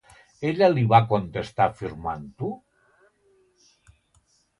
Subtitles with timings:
[0.51, 2.49] Ella li va contestar afirmant-ho?